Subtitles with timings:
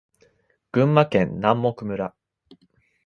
[0.71, 2.15] 群馬県南牧村